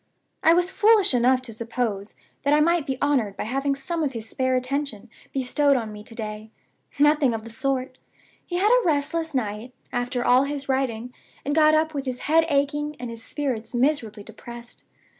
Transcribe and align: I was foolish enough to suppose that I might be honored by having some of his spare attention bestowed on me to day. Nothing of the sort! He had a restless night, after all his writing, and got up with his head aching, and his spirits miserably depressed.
I 0.41 0.53
was 0.55 0.71
foolish 0.71 1.13
enough 1.13 1.43
to 1.43 1.53
suppose 1.53 2.15
that 2.41 2.55
I 2.55 2.59
might 2.59 2.87
be 2.87 2.97
honored 3.03 3.37
by 3.37 3.43
having 3.43 3.75
some 3.75 4.01
of 4.01 4.13
his 4.13 4.27
spare 4.27 4.55
attention 4.55 5.11
bestowed 5.31 5.77
on 5.77 5.91
me 5.91 6.03
to 6.05 6.15
day. 6.15 6.49
Nothing 6.97 7.35
of 7.35 7.43
the 7.43 7.51
sort! 7.51 7.99
He 8.43 8.55
had 8.57 8.71
a 8.71 8.83
restless 8.83 9.35
night, 9.35 9.73
after 9.93 10.25
all 10.25 10.45
his 10.45 10.67
writing, 10.67 11.13
and 11.45 11.53
got 11.53 11.75
up 11.75 11.93
with 11.93 12.05
his 12.05 12.21
head 12.21 12.47
aching, 12.49 12.95
and 12.99 13.11
his 13.11 13.21
spirits 13.23 13.75
miserably 13.75 14.23
depressed. 14.23 14.85